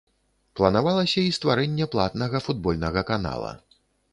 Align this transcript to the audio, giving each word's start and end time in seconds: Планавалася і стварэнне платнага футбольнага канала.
Планавалася 0.59 1.19
і 1.25 1.35
стварэнне 1.37 1.85
платнага 1.97 2.37
футбольнага 2.47 3.01
канала. 3.11 3.51